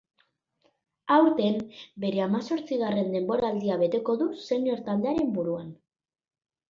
[1.15, 1.59] Aurten,
[2.07, 5.71] bere hamazortzigarren denboraldia beteko du senior taldearen buruan.